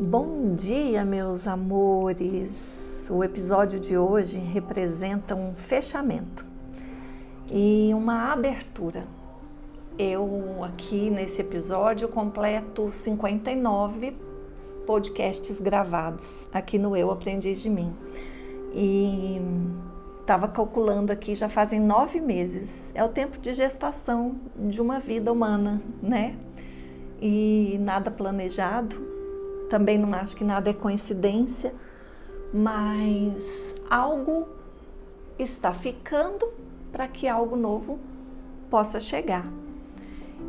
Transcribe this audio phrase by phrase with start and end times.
[0.00, 3.08] Bom dia, meus amores!
[3.10, 6.46] O episódio de hoje representa um fechamento
[7.50, 9.02] e uma abertura.
[9.98, 14.16] Eu, aqui nesse episódio, completo 59
[14.86, 17.92] podcasts gravados aqui no Eu Aprendiz de Mim.
[18.72, 19.42] E
[20.20, 22.92] estava calculando aqui, já fazem nove meses.
[22.94, 26.36] É o tempo de gestação de uma vida humana, né?
[27.20, 29.17] E nada planejado.
[29.68, 31.74] Também não acho que nada é coincidência,
[32.52, 34.48] mas algo
[35.38, 36.48] está ficando
[36.90, 37.98] para que algo novo
[38.70, 39.46] possa chegar.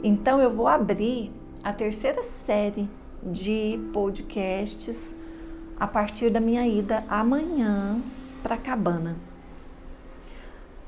[0.03, 1.31] Então eu vou abrir
[1.63, 2.89] a terceira série
[3.21, 5.13] de podcasts
[5.77, 8.01] a partir da minha ida amanhã
[8.41, 9.17] para Cabana.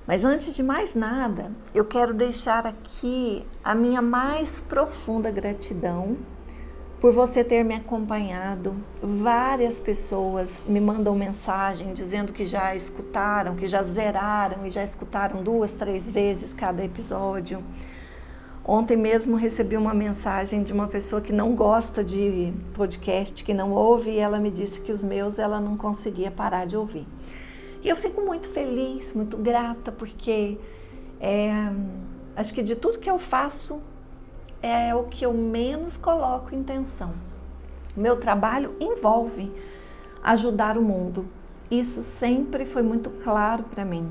[0.08, 6.18] Mas antes de mais nada, eu quero deixar aqui a minha mais profunda gratidão
[7.02, 8.76] por você ter me acompanhado.
[9.02, 15.42] Várias pessoas me mandam mensagem dizendo que já escutaram, que já zeraram e já escutaram
[15.42, 17.64] duas, três vezes cada episódio.
[18.64, 23.72] Ontem mesmo recebi uma mensagem de uma pessoa que não gosta de podcast, que não
[23.72, 27.08] ouve, e ela me disse que os meus ela não conseguia parar de ouvir.
[27.84, 30.60] E eu fico muito feliz, muito grata, porque
[31.20, 31.52] é,
[32.36, 33.82] acho que de tudo que eu faço
[34.62, 37.14] é o que eu menos coloco intenção.
[37.96, 39.52] Meu trabalho envolve
[40.24, 41.26] ajudar o mundo.
[41.70, 44.10] Isso sempre foi muito claro para mim.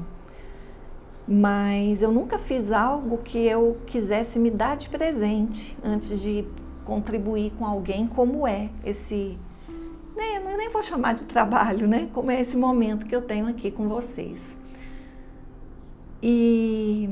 [1.27, 6.45] Mas eu nunca fiz algo que eu quisesse me dar de presente antes de
[6.85, 9.39] contribuir com alguém, como é esse
[10.17, 12.09] nem, eu nem vou chamar de trabalho, né?
[12.13, 14.57] Como é esse momento que eu tenho aqui com vocês.
[16.23, 17.09] E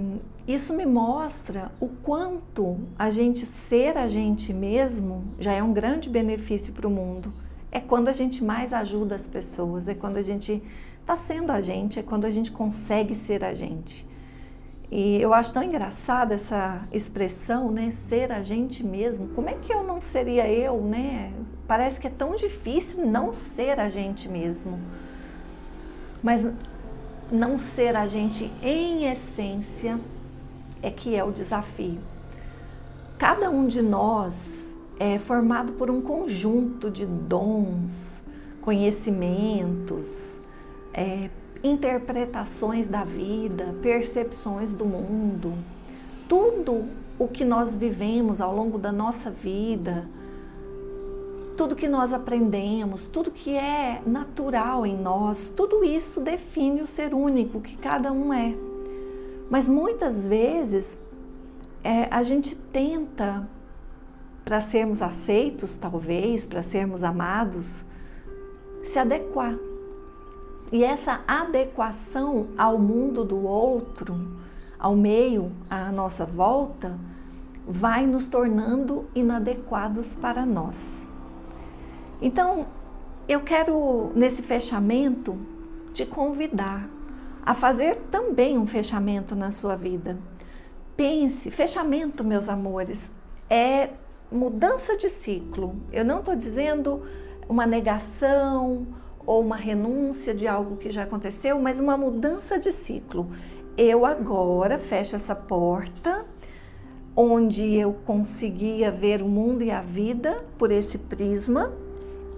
[0.48, 6.08] isso me mostra o quanto a gente ser a gente mesmo já é um grande
[6.08, 7.30] benefício para o mundo.
[7.70, 10.62] É quando a gente mais ajuda as pessoas, é quando a gente
[11.02, 14.08] está sendo a gente, é quando a gente consegue ser a gente.
[14.90, 17.90] E eu acho tão engraçada essa expressão, né?
[17.90, 19.28] Ser a gente mesmo.
[19.34, 21.30] Como é que eu não seria eu, né?
[21.66, 24.80] Parece que é tão difícil não ser a gente mesmo.
[26.22, 26.46] Mas
[27.30, 30.00] não ser a gente em essência
[30.82, 31.98] é que é o desafio.
[33.18, 38.22] Cada um de nós é formado por um conjunto de dons,
[38.60, 40.38] conhecimentos,
[40.92, 41.30] é,
[41.62, 45.52] interpretações da vida, percepções do mundo,
[46.28, 46.84] tudo
[47.18, 50.08] o que nós vivemos ao longo da nossa vida,
[51.56, 57.12] tudo que nós aprendemos, tudo que é natural em nós, tudo isso define o ser
[57.12, 58.67] único que cada um é.
[59.50, 60.98] Mas muitas vezes
[61.82, 63.48] é, a gente tenta,
[64.44, 67.84] para sermos aceitos, talvez, para sermos amados,
[68.82, 69.54] se adequar
[70.70, 74.14] e essa adequação ao mundo do outro,
[74.78, 76.98] ao meio à nossa volta,
[77.66, 81.08] vai nos tornando inadequados para nós.
[82.20, 82.66] Então,
[83.26, 85.38] eu quero, nesse fechamento,
[85.92, 86.88] te convidar
[87.44, 90.18] a fazer também um fechamento na sua vida.
[90.96, 93.12] Pense, fechamento, meus amores,
[93.48, 93.90] é
[94.30, 95.76] mudança de ciclo.
[95.92, 97.02] Eu não estou dizendo
[97.48, 98.86] uma negação
[99.24, 103.30] ou uma renúncia de algo que já aconteceu, mas uma mudança de ciclo.
[103.76, 106.26] Eu agora fecho essa porta
[107.14, 111.72] onde eu conseguia ver o mundo e a vida por esse prisma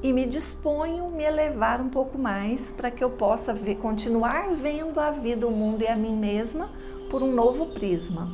[0.02, 4.98] e me disponho me elevar um pouco mais para que eu possa ver, continuar vendo
[4.98, 6.70] a vida, o mundo e a mim mesma
[7.10, 8.30] por um novo prisma.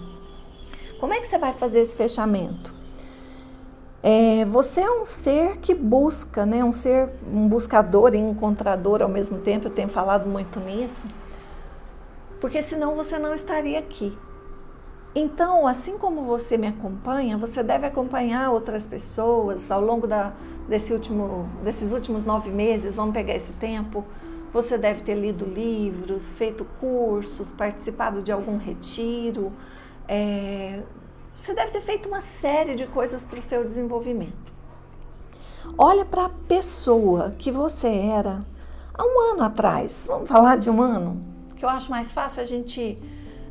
[1.01, 2.75] Como é que você vai fazer esse fechamento?
[4.03, 6.63] É, você é um ser que busca, né?
[6.63, 9.67] um ser, um buscador e encontrador ao mesmo tempo.
[9.67, 11.07] Eu tenho falado muito nisso,
[12.41, 14.17] porque senão você não estaria aqui.
[15.19, 20.35] Então, assim como você me acompanha, você deve acompanhar outras pessoas ao longo da,
[20.69, 22.95] desse último, desses últimos nove meses.
[22.95, 24.05] Vamos pegar esse tempo.
[24.53, 29.53] Você deve ter lido livros, feito cursos, participado de algum retiro,
[30.07, 30.83] é,
[31.37, 34.53] você deve ter feito uma série de coisas para o seu desenvolvimento.
[35.79, 38.45] Olha para a pessoa que você era
[38.95, 40.05] há um ano atrás.
[40.07, 41.23] Vamos falar de um ano?
[41.57, 42.99] Que eu acho mais fácil a gente,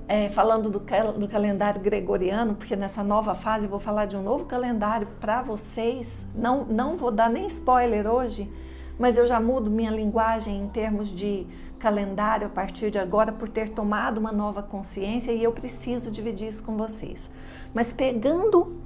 [0.07, 4.45] é, falando do, do calendário gregoriano, porque nessa nova fase vou falar de um novo
[4.45, 6.27] calendário para vocês.
[6.35, 8.51] Não, não vou dar nem spoiler hoje,
[8.99, 11.47] mas eu já mudo minha linguagem em termos de
[11.79, 16.47] calendário a partir de agora por ter tomado uma nova consciência e eu preciso dividir
[16.47, 17.29] isso com vocês.
[17.73, 18.77] Mas pegando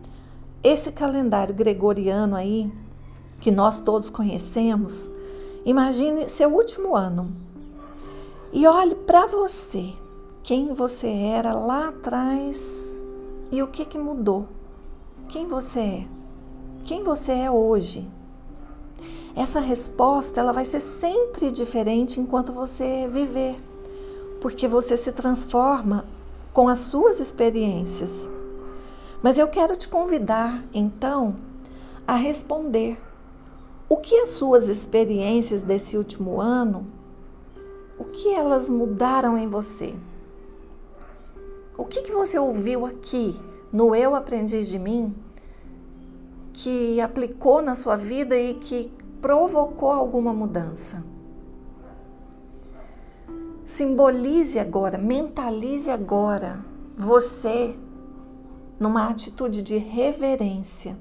[0.64, 2.72] esse calendário gregoriano aí,
[3.40, 5.10] que nós todos conhecemos,
[5.66, 7.32] imagine seu último ano
[8.52, 9.94] e olhe para você,
[10.50, 12.92] quem você era lá atrás
[13.52, 14.48] e o que, que mudou.
[15.28, 16.08] Quem você é?
[16.84, 18.10] Quem você é hoje?
[19.36, 23.58] Essa resposta ela vai ser sempre diferente enquanto você viver,
[24.42, 26.04] porque você se transforma
[26.52, 28.28] com as suas experiências.
[29.22, 31.36] Mas eu quero te convidar, então,
[32.08, 33.00] a responder
[33.88, 36.88] o que as suas experiências desse último ano,
[38.00, 39.94] o que elas mudaram em você?
[41.80, 43.40] O que, que você ouviu aqui
[43.72, 45.16] no Eu Aprendi de Mim
[46.52, 48.92] que aplicou na sua vida e que
[49.22, 51.02] provocou alguma mudança?
[53.66, 56.60] Simbolize agora, mentalize agora
[56.98, 57.74] você
[58.78, 60.98] numa atitude de reverência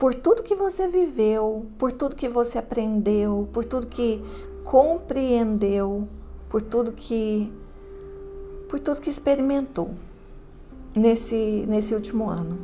[0.00, 4.20] por tudo que você viveu, por tudo que você aprendeu, por tudo que
[4.64, 6.08] compreendeu,
[6.48, 7.52] por tudo que
[8.68, 9.92] por tudo que experimentou
[10.94, 12.58] nesse, nesse último ano.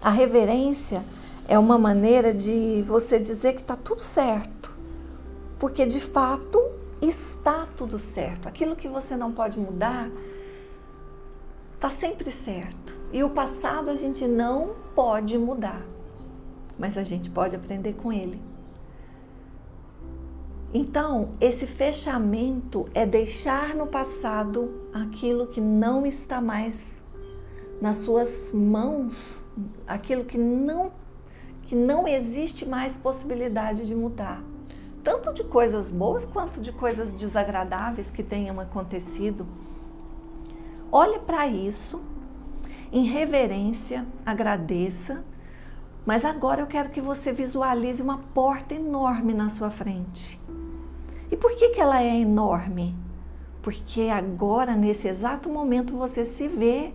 [0.00, 1.04] A reverência
[1.46, 4.76] é uma maneira de você dizer que está tudo certo,
[5.58, 6.60] porque de fato
[7.00, 8.48] está tudo certo.
[8.48, 10.10] Aquilo que você não pode mudar
[11.74, 12.94] está sempre certo.
[13.12, 15.82] E o passado a gente não pode mudar,
[16.78, 18.40] mas a gente pode aprender com ele.
[20.74, 27.01] Então, esse fechamento é deixar no passado aquilo que não está mais
[27.82, 29.44] nas suas mãos
[29.88, 30.92] aquilo que não
[31.64, 34.40] que não existe mais possibilidade de mudar.
[35.02, 39.46] Tanto de coisas boas quanto de coisas desagradáveis que tenham acontecido.
[40.92, 42.00] Olhe para isso,
[42.92, 45.24] em reverência, agradeça,
[46.06, 50.40] mas agora eu quero que você visualize uma porta enorme na sua frente.
[51.30, 52.94] E por que, que ela é enorme?
[53.60, 56.92] Porque agora, nesse exato momento, você se vê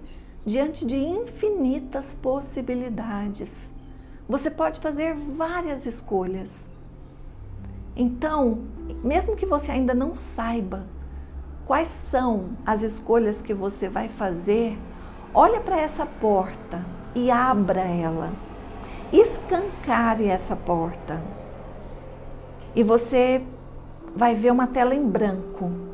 [0.48, 3.70] diante de infinitas possibilidades.
[4.30, 6.70] Você pode fazer várias escolhas.
[7.94, 8.60] Então,
[9.04, 10.86] mesmo que você ainda não saiba
[11.66, 14.80] quais são as escolhas que você vai fazer,
[15.34, 16.82] olha para essa porta
[17.14, 18.32] e abra ela.
[19.12, 21.22] Escancare essa porta.
[22.74, 23.44] E você
[24.16, 25.87] vai ver uma tela em branco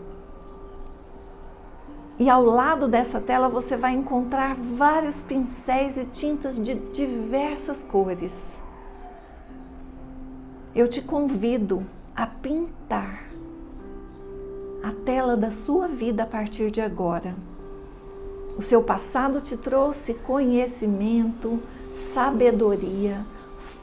[2.19, 8.61] e ao lado dessa tela você vai encontrar vários pincéis e tintas de diversas cores.
[10.75, 13.25] Eu te convido a pintar
[14.83, 17.35] a tela da sua vida a partir de agora.
[18.57, 21.59] O seu passado te trouxe conhecimento,
[21.93, 23.25] sabedoria,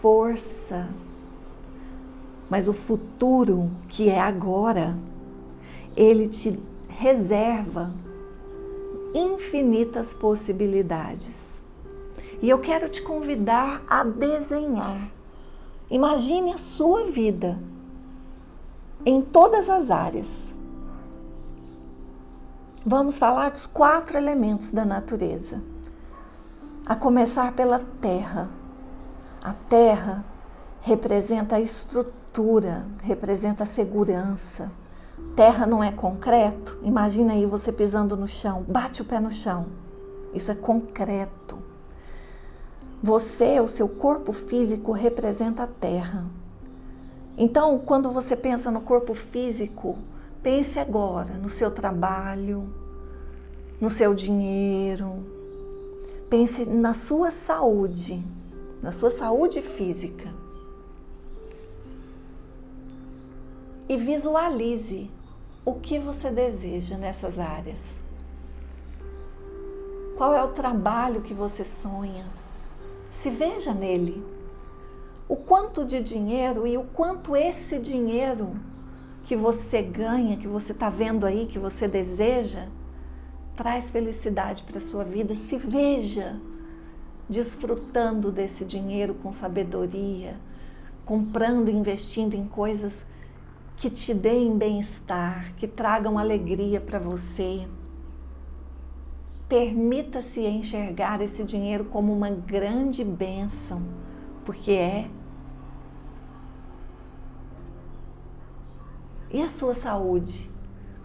[0.01, 0.89] força.
[2.49, 4.97] Mas o futuro, que é agora,
[5.97, 7.93] ele te reserva
[9.15, 11.63] infinitas possibilidades.
[12.43, 15.11] E eu quero te convidar a desenhar.
[15.91, 17.59] Imagine a sua vida
[19.05, 20.55] em todas as áreas.
[22.85, 25.63] Vamos falar dos quatro elementos da natureza.
[26.87, 28.49] A começar pela terra.
[29.43, 30.25] A terra
[30.81, 34.73] representa a estrutura, representa a segurança,
[35.37, 36.79] Terra não é concreto?
[36.83, 39.67] Imagina aí você pisando no chão, bate o pé no chão.
[40.35, 41.59] Isso é concreto.
[43.03, 46.27] Você, o seu corpo físico, representa a terra.
[47.39, 49.97] Então, quando você pensa no corpo físico,
[50.43, 52.69] pense agora no seu trabalho,
[53.81, 55.15] no seu dinheiro,
[56.29, 58.23] pense na sua saúde,
[58.83, 60.29] na sua saúde física.
[63.91, 65.11] E visualize
[65.65, 68.01] o que você deseja nessas áreas.
[70.17, 72.25] Qual é o trabalho que você sonha?
[73.11, 74.25] Se veja nele.
[75.29, 78.53] O quanto de dinheiro e o quanto esse dinheiro
[79.25, 82.69] que você ganha, que você está vendo aí, que você deseja,
[83.57, 85.35] traz felicidade para a sua vida.
[85.35, 86.39] Se veja
[87.29, 90.37] desfrutando desse dinheiro com sabedoria,
[91.05, 93.05] comprando, investindo em coisas
[93.81, 97.67] que te deem bem-estar, que tragam alegria para você.
[99.49, 103.83] Permita-se enxergar esse dinheiro como uma grande bênção,
[104.45, 105.11] porque é.
[109.31, 110.51] E a sua saúde?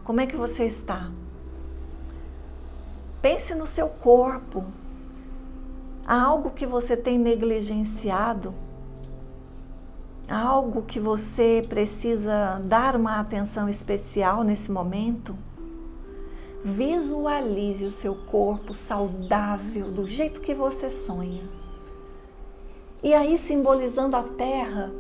[0.04, 1.14] Como é que você está?
[3.22, 4.66] Pense no seu corpo.
[6.06, 8.54] Há algo que você tem negligenciado?
[10.30, 15.36] Algo que você precisa dar uma atenção especial nesse momento,
[16.64, 21.44] visualize o seu corpo saudável do jeito que você sonha.
[23.04, 24.92] E aí, simbolizando a terra,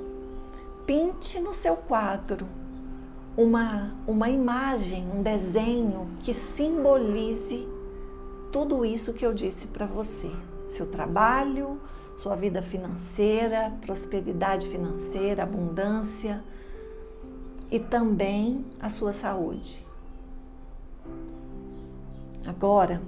[0.85, 2.45] pinte no seu quadro
[3.35, 7.67] uma, uma imagem, um desenho que simbolize
[8.51, 10.31] tudo isso que eu disse para você:
[10.71, 11.79] seu trabalho,
[12.17, 16.43] sua vida financeira, prosperidade financeira, abundância
[17.69, 19.85] e também a sua saúde.
[22.45, 23.01] Agora,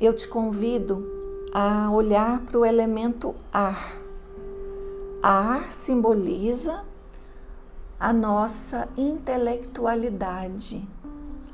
[0.00, 1.06] eu te convido
[1.52, 3.96] a olhar para o elemento ar.
[5.22, 6.84] Ar simboliza
[7.98, 10.86] a nossa intelectualidade.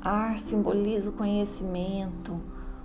[0.01, 2.39] Ar simboliza o conhecimento,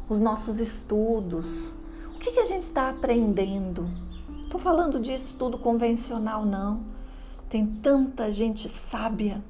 [0.08, 1.76] os nossos estudos,
[2.18, 3.88] o que, que a gente está aprendendo?
[4.42, 6.80] Estou falando de estudo convencional, não.
[7.48, 9.40] Tem tanta gente sábia,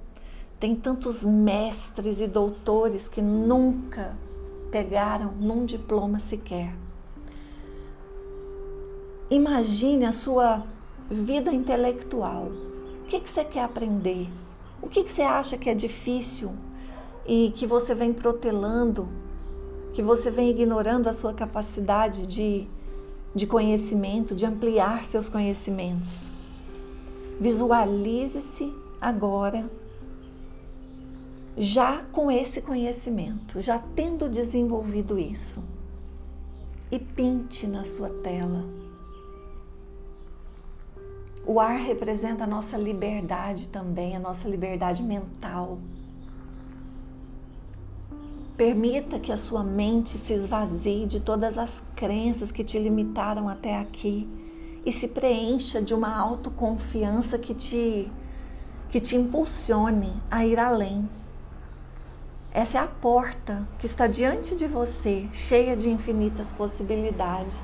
[0.61, 4.15] tem tantos mestres e doutores que nunca
[4.71, 6.75] pegaram num diploma sequer.
[9.31, 10.63] Imagine a sua
[11.11, 12.53] vida intelectual.
[13.03, 14.29] O que, que você quer aprender?
[14.83, 16.53] O que, que você acha que é difícil
[17.27, 19.09] e que você vem protelando
[19.93, 22.67] que você vem ignorando a sua capacidade de,
[23.35, 26.31] de conhecimento, de ampliar seus conhecimentos.
[27.41, 29.71] Visualize-se agora
[31.57, 35.65] já com esse conhecimento, já tendo desenvolvido isso.
[36.91, 38.65] E pinte na sua tela.
[41.45, 45.79] O ar representa a nossa liberdade também, a nossa liberdade mental.
[48.59, 53.79] Permita que a sua mente se esvazie de todas as crenças que te limitaram até
[53.79, 54.29] aqui
[54.85, 58.11] e se preencha de uma autoconfiança que te
[58.91, 61.09] que te impulsione a ir além.
[62.51, 67.63] Essa é a porta que está diante de você, cheia de infinitas possibilidades.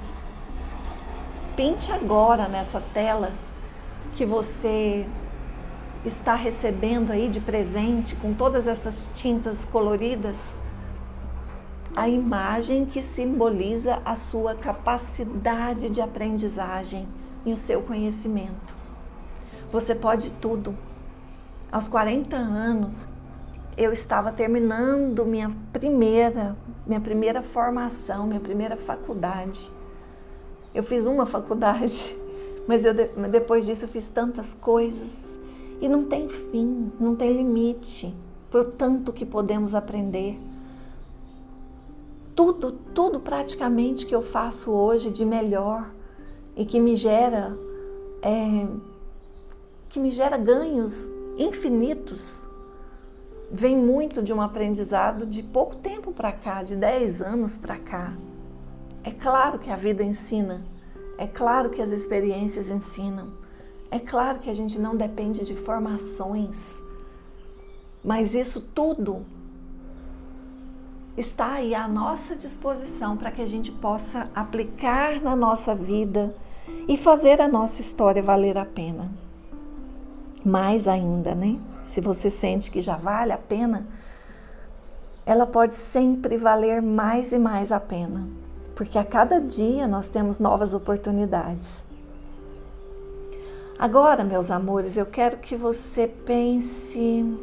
[1.56, 3.32] Pinte agora nessa tela
[4.14, 5.04] que você
[6.04, 10.54] está recebendo aí de presente com todas essas tintas coloridas
[11.96, 17.06] a imagem que simboliza a sua capacidade de aprendizagem
[17.46, 18.74] e o seu conhecimento.
[19.70, 20.76] Você pode tudo.
[21.70, 23.08] Aos 40 anos,
[23.76, 29.70] eu estava terminando minha primeira, minha primeira formação, minha primeira faculdade.
[30.74, 32.16] Eu fiz uma faculdade,
[32.66, 35.38] mas eu, depois disso eu fiz tantas coisas
[35.80, 38.14] e não tem fim, não tem limite
[38.50, 40.40] por tanto que podemos aprender
[42.34, 45.90] tudo, tudo praticamente que eu faço hoje de melhor
[46.56, 47.56] e que me gera
[48.22, 48.66] é,
[49.88, 51.06] que me gera ganhos
[51.38, 52.44] infinitos
[53.50, 58.16] vem muito de um aprendizado de pouco tempo para cá, de 10 anos para cá.
[59.04, 60.64] É claro que a vida ensina,
[61.18, 63.32] é claro que as experiências ensinam,
[63.90, 66.82] é claro que a gente não depende de formações,
[68.02, 69.24] mas isso tudo
[71.16, 76.34] está aí à nossa disposição para que a gente possa aplicar na nossa vida
[76.88, 79.10] e fazer a nossa história valer a pena.
[80.44, 81.58] Mais ainda, né?
[81.84, 83.86] Se você sente que já vale a pena,
[85.24, 88.26] ela pode sempre valer mais e mais a pena,
[88.74, 91.84] porque a cada dia nós temos novas oportunidades.
[93.78, 97.38] Agora, meus amores, eu quero que você pense.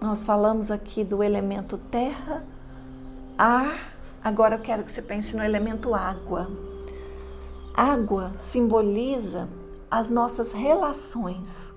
[0.00, 2.44] Nós falamos aqui do elemento terra
[3.36, 6.48] Ar, agora eu quero que você pense no elemento água.
[7.74, 9.48] Água simboliza
[9.90, 11.74] as nossas relações,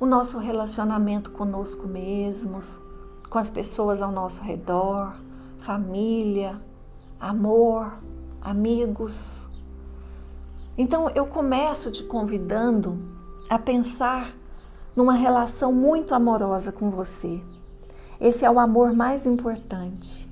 [0.00, 2.80] o nosso relacionamento conosco mesmos,
[3.28, 5.14] com as pessoas ao nosso redor,
[5.58, 6.58] família,
[7.20, 7.98] amor,
[8.40, 9.46] amigos.
[10.78, 12.98] Então eu começo te convidando
[13.50, 14.34] a pensar
[14.96, 17.42] numa relação muito amorosa com você.
[18.18, 20.27] Esse é o amor mais importante.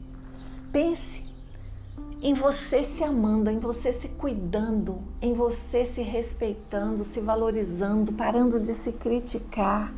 [0.77, 1.25] Pense
[2.21, 8.61] em você se amando, em você se cuidando, em você se respeitando, se valorizando, parando
[8.61, 9.91] de se criticar,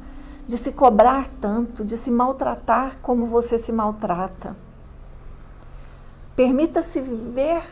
[0.47, 4.57] de se cobrar tanto, de se maltratar como você se maltrata.
[6.37, 7.65] Permita-se ver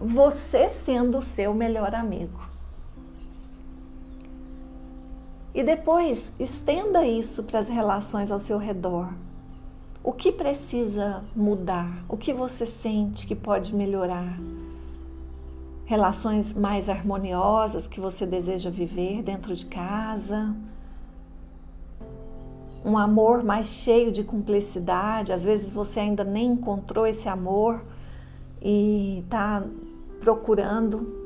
[0.00, 2.38] você sendo o seu melhor amigo.
[5.52, 9.12] E depois estenda isso para as relações ao seu redor.
[10.04, 12.04] O que precisa mudar?
[12.08, 14.38] O que você sente que pode melhorar?
[15.84, 20.54] relações mais harmoniosas que você deseja viver dentro de casa,
[22.84, 25.32] um amor mais cheio de cumplicidade.
[25.32, 27.82] Às vezes você ainda nem encontrou esse amor
[28.62, 29.62] e está
[30.20, 31.22] procurando.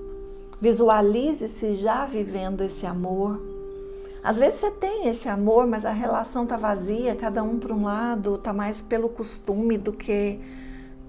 [0.60, 3.40] Visualize-se já vivendo esse amor.
[4.22, 7.84] Às vezes você tem esse amor, mas a relação está vazia, cada um para um
[7.84, 10.40] lado, está mais pelo costume do que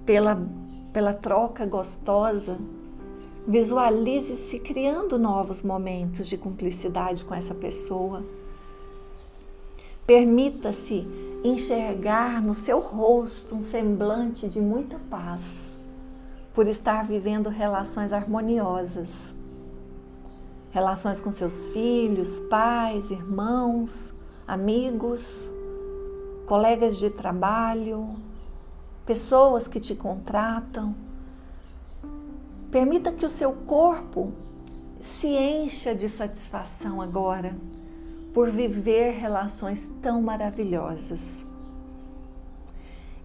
[0.05, 0.41] pela,
[0.93, 2.57] pela troca gostosa.
[3.47, 8.23] Visualize-se criando novos momentos de cumplicidade com essa pessoa.
[10.05, 11.07] Permita-se
[11.43, 15.75] enxergar no seu rosto um semblante de muita paz,
[16.53, 19.38] por estar vivendo relações harmoniosas.
[20.71, 24.13] Relações com seus filhos, pais, irmãos,
[24.47, 25.49] amigos,
[26.45, 28.15] colegas de trabalho,
[29.05, 30.95] pessoas que te contratam
[32.71, 34.31] Permita que o seu corpo
[35.01, 37.55] se encha de satisfação agora
[38.31, 41.43] por viver relações tão maravilhosas.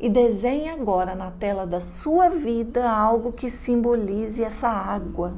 [0.00, 5.34] E desenhe agora na tela da sua vida algo que simbolize essa água.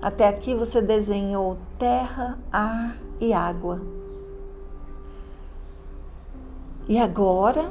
[0.00, 3.82] Até aqui você desenhou terra, ar e água.
[6.88, 7.70] E agora,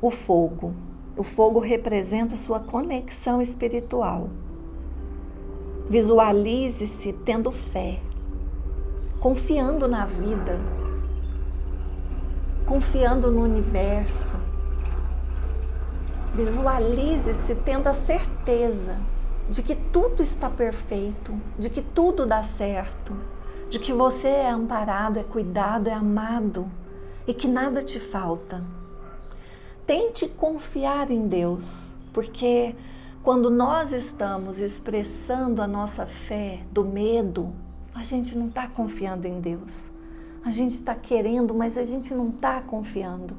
[0.00, 0.74] o fogo.
[1.16, 4.28] O fogo representa sua conexão espiritual.
[5.88, 8.00] Visualize-se tendo fé,
[9.20, 10.60] confiando na vida,
[12.66, 14.36] confiando no universo.
[16.34, 18.98] Visualize-se tendo a certeza
[19.48, 23.14] de que tudo está perfeito, de que tudo dá certo,
[23.68, 26.70] de que você é amparado, é cuidado, é amado
[27.26, 28.62] e que nada te falta.
[29.86, 32.74] Tente confiar em Deus, porque
[33.22, 37.52] quando nós estamos expressando a nossa fé do medo,
[37.94, 39.90] a gente não está confiando em Deus.
[40.44, 43.36] A gente está querendo, mas a gente não está confiando.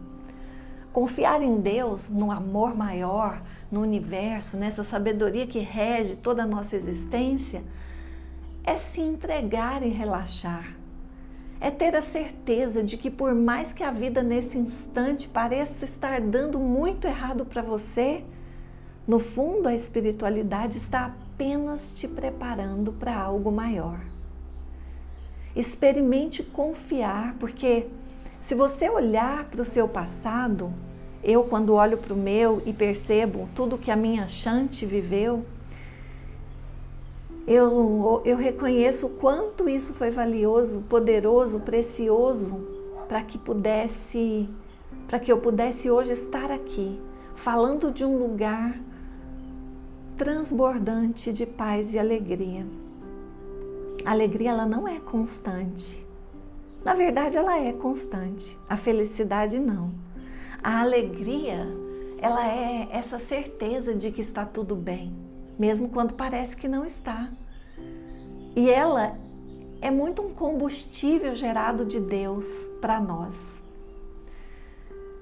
[0.93, 3.41] Confiar em Deus, no amor maior,
[3.73, 7.61] no universo, nessa sabedoria que rege toda a nossa existência,
[8.63, 10.83] é se entregar e relaxar
[11.63, 16.19] é ter a certeza de que, por mais que a vida nesse instante pareça estar
[16.19, 18.21] dando muito errado para você,
[19.07, 24.01] no fundo a espiritualidade está apenas te preparando para algo maior.
[25.55, 27.87] Experimente confiar, porque
[28.41, 30.69] se você olhar para o seu passado,
[31.23, 35.45] eu, quando olho para o meu e percebo tudo que a minha Chante viveu,
[37.47, 42.67] eu, eu reconheço o quanto isso foi valioso, poderoso, precioso
[43.07, 44.49] para que pudesse,
[45.07, 46.99] para que eu pudesse hoje estar aqui,
[47.35, 48.79] falando de um lugar
[50.17, 52.65] transbordante de paz e alegria.
[54.05, 56.05] A alegria ela não é constante.
[56.83, 58.57] Na verdade, ela é constante.
[58.67, 59.91] A felicidade não.
[60.63, 61.67] A alegria,
[62.19, 65.23] ela é essa certeza de que está tudo bem
[65.57, 67.29] mesmo quando parece que não está.
[68.55, 69.17] E ela
[69.81, 72.47] é muito um combustível gerado de Deus
[72.79, 73.61] para nós.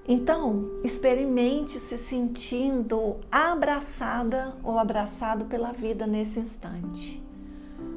[0.07, 7.21] Então, experimente se sentindo abraçada ou abraçado pela vida nesse instante.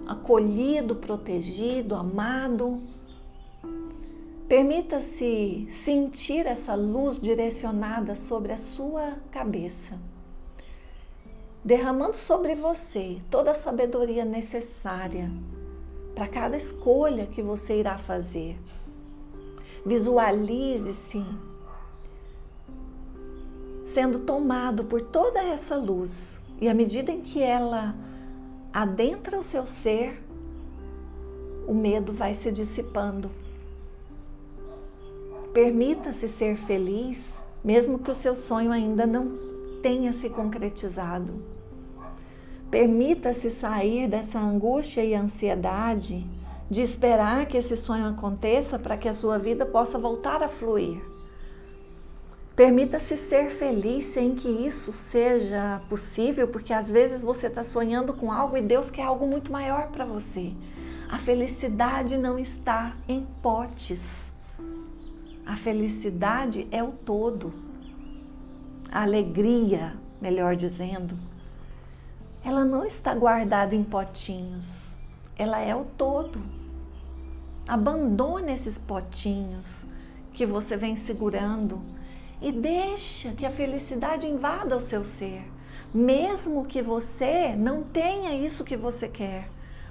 [0.07, 2.81] Acolhido, protegido, amado.
[4.55, 9.99] Permita-se sentir essa luz direcionada sobre a sua cabeça
[11.65, 15.29] derramando sobre você toda a sabedoria necessária
[16.15, 18.57] para cada escolha que você irá fazer.
[19.85, 21.27] Visualize-se
[23.87, 27.93] sendo tomado por toda essa luz, e à medida em que ela
[28.73, 30.23] adentra o seu ser,
[31.67, 33.43] o medo vai se dissipando.
[35.55, 39.39] Permita-se ser feliz, mesmo que o seu sonho ainda não
[39.81, 41.45] tenha se concretizado.
[42.69, 46.27] Permita-se sair dessa angústia e ansiedade
[46.69, 51.01] de esperar que esse sonho aconteça para que a sua vida possa voltar a fluir.
[52.57, 58.33] Permita-se ser feliz sem que isso seja possível, porque às vezes você está sonhando com
[58.33, 60.53] algo e Deus quer algo muito maior para você.
[61.09, 64.34] A felicidade não está em potes.
[65.47, 67.53] A felicidade é o todo.
[68.91, 71.17] A alegria, melhor dizendo,
[72.43, 74.95] ela não está guardada em potinhos,
[75.37, 76.41] ela é o todo.
[77.69, 79.85] Abandone esses potinhos
[80.33, 81.81] que você vem segurando
[82.41, 85.51] e deixa que a felicidade invada o seu ser.
[85.93, 89.49] Mesmo que você não tenha isso que você quer,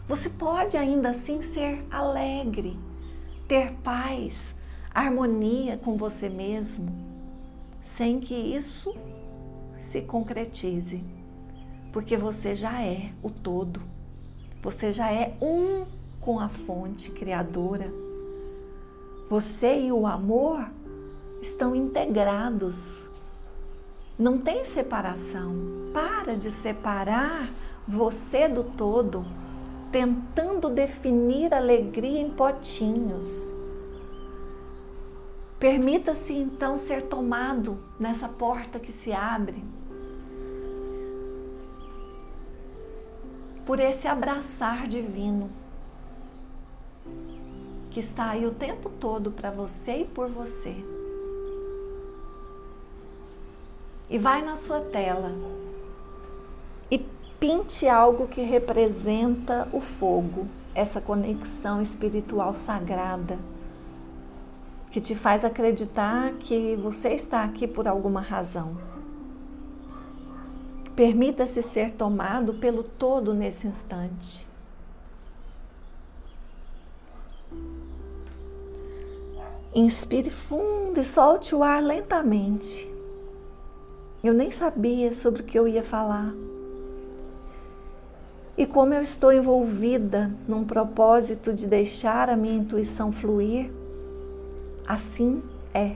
[0.08, 2.78] você pode ainda assim ser alegre,
[3.48, 4.54] ter paz,
[4.94, 6.92] harmonia com você mesmo,
[7.82, 8.96] sem que isso
[9.80, 11.04] se concretize,
[11.92, 13.82] porque você já é o todo,
[14.62, 15.86] você já é um
[16.22, 17.92] com a fonte criadora.
[19.30, 20.70] Você e o amor
[21.42, 23.10] estão integrados.
[24.18, 25.54] Não tem separação.
[25.92, 27.50] Para de separar
[27.88, 29.26] você do todo,
[29.92, 33.54] tentando definir alegria em potinhos.
[35.64, 39.64] Permita-se então ser tomado nessa porta que se abre
[43.66, 45.50] por esse abraçar divino
[47.90, 50.76] que está aí o tempo todo para você e por você.
[54.10, 55.32] E vai na sua tela
[56.92, 57.00] e
[57.40, 60.46] pinte algo que representa o fogo,
[60.76, 63.40] essa conexão espiritual sagrada
[64.94, 68.78] que te faz acreditar que você está aqui por alguma razão.
[70.96, 74.46] Permita-se ser tomado pelo todo nesse instante.
[79.74, 82.88] Inspire fundo e solte o ar lentamente.
[84.24, 86.32] Eu nem sabia sobre o que eu ia falar.
[88.56, 93.72] E como eu estou envolvida num propósito de deixar a minha intuição fluir,
[94.88, 95.44] assim
[95.74, 95.96] é.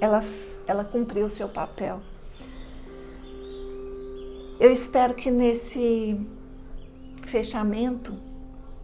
[0.00, 0.22] Ela,
[0.66, 2.00] ela cumpriu o seu papel.
[4.60, 6.20] Eu espero que nesse
[7.26, 8.14] fechamento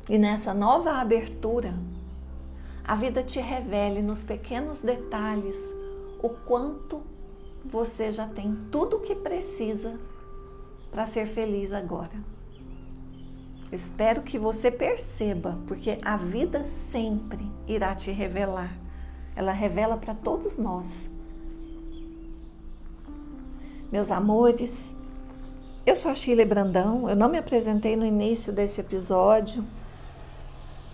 [0.08, 1.74] e nessa nova abertura,
[2.82, 5.56] a vida te revele nos pequenos detalhes
[6.22, 7.02] o quanto
[7.64, 9.98] você já tem tudo o que precisa
[10.90, 12.39] para ser feliz agora.
[13.72, 18.76] Espero que você perceba, porque a vida sempre irá te revelar.
[19.36, 21.08] Ela revela para todos nós.
[23.92, 24.94] Meus amores,
[25.86, 29.64] eu sou a Chile Brandão, eu não me apresentei no início desse episódio.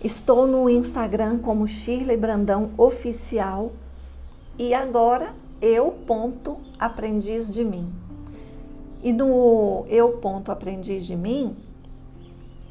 [0.03, 3.71] Estou no Instagram como Shirley Brandão Oficial
[4.57, 7.91] e agora eu ponto aprendiz de mim.
[9.03, 11.55] E no eu ponto aprendiz de mim,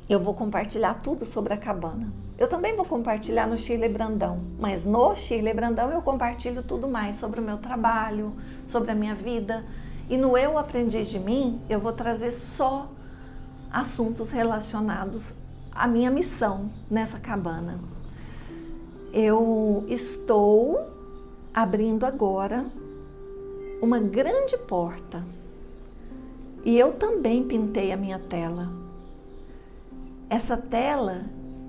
[0.08, 2.12] eu vou compartilhar tudo sobre a cabana.
[2.38, 7.16] Eu também vou compartilhar no Shirley Brandão, mas no Shirley Brandão eu compartilho tudo mais
[7.16, 8.32] sobre o meu trabalho,
[8.68, 9.64] sobre a minha vida.
[10.08, 12.88] E no Eu Aprendiz de Mim, eu vou trazer só
[13.72, 15.34] assuntos relacionados
[15.72, 17.80] a minha missão nessa cabana.
[19.12, 20.86] Eu estou
[21.52, 22.66] abrindo agora
[23.80, 25.24] uma grande porta
[26.64, 28.85] e eu também pintei a minha tela.
[30.28, 31.24] Essa tela,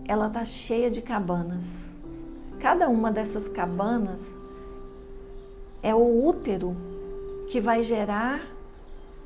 [0.08, 1.86] ela tá cheia de cabanas.
[2.60, 4.32] Cada uma dessas cabanas
[5.84, 6.76] é o útero
[7.50, 8.41] que vai gerar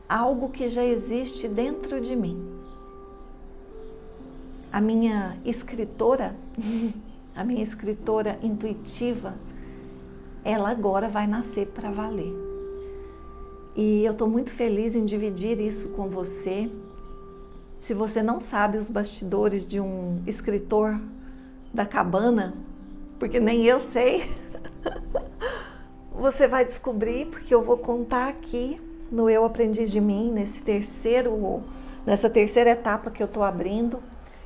[0.08, 2.62] algo que já existe dentro de mim
[4.72, 6.36] a minha escritora,
[7.36, 9.36] a minha escritora intuitiva,
[10.44, 12.34] ela agora vai nascer para valer.
[13.76, 16.70] E eu estou muito feliz em dividir isso com você.
[17.82, 21.02] Se você não sabe os bastidores de um escritor
[21.74, 22.54] da cabana,
[23.18, 24.32] porque nem eu sei,
[26.14, 28.80] você vai descobrir, porque eu vou contar aqui
[29.12, 31.64] no Eu Aprendi de Mim, nesse terceiro,
[32.06, 33.98] nessa terceira etapa que eu estou abrindo.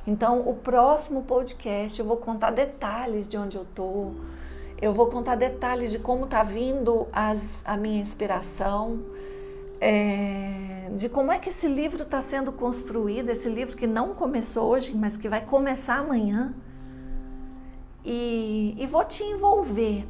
[0.06, 4.12] Então, o próximo podcast eu vou contar detalhes de onde eu tô,
[4.80, 8.98] eu vou contar detalhes de como tá vindo as, a minha inspiração,
[9.80, 14.68] é, de como é que esse livro está sendo construído, esse livro que não começou
[14.68, 16.54] hoje, mas que vai começar amanhã.
[18.04, 20.06] E, e vou te envolver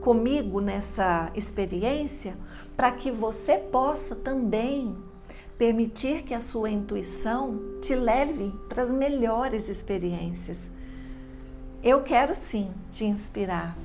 [0.00, 2.36] comigo nessa experiência
[2.76, 4.96] para que você possa também
[5.56, 10.70] permitir que a sua intuição te leve para as melhores experiências.
[11.82, 13.76] Eu quero sim te inspirar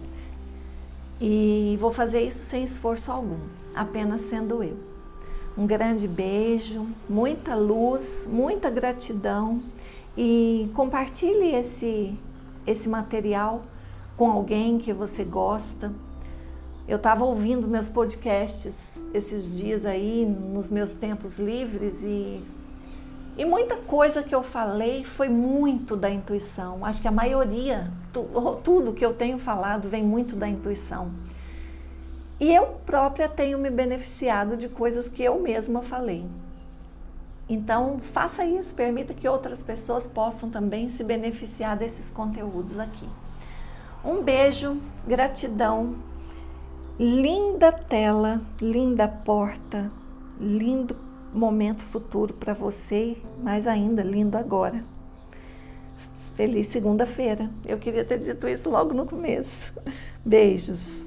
[1.20, 3.40] e vou fazer isso sem esforço algum,
[3.74, 4.95] apenas sendo eu.
[5.58, 9.62] Um grande beijo, muita luz, muita gratidão
[10.18, 12.18] e compartilhe esse,
[12.68, 13.62] esse material
[14.18, 15.94] com alguém que você gosta
[16.88, 22.44] eu estava ouvindo meus podcasts esses dias aí, nos meus tempos livres, e,
[23.36, 26.86] e muita coisa que eu falei foi muito da intuição.
[26.86, 28.28] Acho que a maioria, tu,
[28.64, 31.10] tudo que eu tenho falado vem muito da intuição.
[32.40, 36.26] E eu própria tenho me beneficiado de coisas que eu mesma falei.
[37.48, 43.08] Então, faça isso, permita que outras pessoas possam também se beneficiar desses conteúdos aqui.
[44.04, 45.96] Um beijo, gratidão,
[47.00, 49.92] linda tela, linda porta,
[50.40, 50.96] lindo
[51.34, 54.84] momento futuro para você, mais ainda lindo agora.
[56.36, 57.50] Feliz segunda-feira.
[57.66, 59.74] Eu queria ter dito isso logo no começo.
[60.26, 61.06] Beijos.